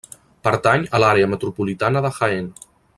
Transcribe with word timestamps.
Pertany 0.47 0.87
a 0.87 1.01
l'Àrea 1.03 1.29
Metropolitana 1.35 2.05
de 2.07 2.15
Jaén. 2.21 2.53